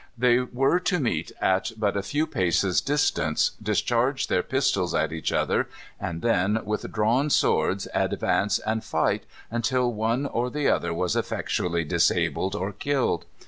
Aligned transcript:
They 0.17 0.39
were 0.39 0.79
to 0.79 0.99
meet 0.99 1.31
at 1.39 1.73
but 1.77 1.95
a 1.95 2.01
few 2.01 2.25
paces 2.25 2.81
distance, 2.81 3.51
discharge 3.61 4.29
their 4.29 4.41
pistols 4.41 4.95
at 4.95 5.13
each 5.13 5.31
other, 5.31 5.69
and 5.99 6.23
then, 6.23 6.65
with 6.65 6.91
drawn 6.91 7.29
swords, 7.29 7.87
advance 7.93 8.57
and 8.57 8.83
fight 8.83 9.27
until 9.51 9.93
one 9.93 10.25
or 10.25 10.49
the 10.49 10.67
other 10.69 10.91
was 10.91 11.15
effectually 11.15 11.83
disabled 11.83 12.55
or 12.55 12.71
killed. 12.71 13.25